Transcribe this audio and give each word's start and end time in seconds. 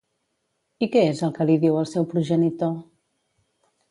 I 0.85 0.87
què 0.95 1.03
és 1.09 1.21
el 1.27 1.33
que 1.35 1.47
li 1.49 1.59
diu 1.65 1.77
al 1.81 1.87
seu 1.91 2.09
progenitor? 2.15 2.75